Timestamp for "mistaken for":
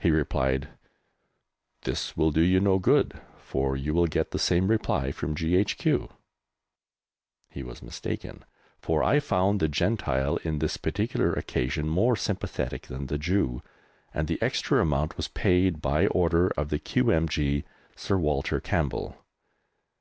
7.84-9.04